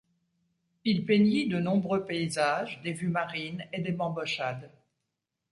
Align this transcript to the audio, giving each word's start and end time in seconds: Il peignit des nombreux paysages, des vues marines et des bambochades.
Il 0.83 1.05
peignit 1.05 1.47
des 1.47 1.59
nombreux 1.59 2.03
paysages, 2.07 2.81
des 2.81 2.91
vues 2.91 3.09
marines 3.09 3.63
et 3.71 3.81
des 3.81 3.91
bambochades. 3.91 4.71